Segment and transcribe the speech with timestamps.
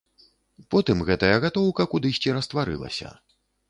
[0.75, 3.19] Потым гэтая гатоўка кудысьці растварылася.